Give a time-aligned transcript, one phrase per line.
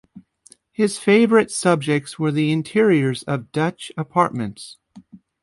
[0.71, 4.77] His favourite subjects were the interiors of Dutch apartments.